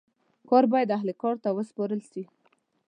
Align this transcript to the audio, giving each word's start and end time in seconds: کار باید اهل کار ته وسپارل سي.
کار 0.49 0.63
باید 0.71 0.93
اهل 0.97 1.09
کار 1.21 1.35
ته 1.43 1.49
وسپارل 1.57 2.01
سي. 2.11 2.23